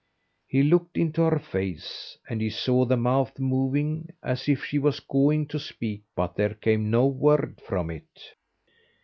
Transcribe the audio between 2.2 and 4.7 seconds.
and he saw the mouth moving as if